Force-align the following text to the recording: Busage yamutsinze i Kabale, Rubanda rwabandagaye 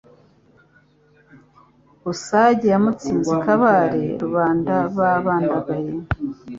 Busage 2.01 2.67
yamutsinze 2.73 3.29
i 3.37 3.39
Kabale, 3.43 4.03
Rubanda 4.21 4.73
rwabandagaye 4.89 5.91